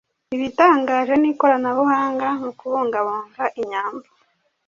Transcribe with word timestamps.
ibitangaje 0.35 1.13
n'ikoranabuhanga 1.21 2.27
mu 2.41 2.51
kubungabunga 2.59 3.43
inyambo 3.61 4.05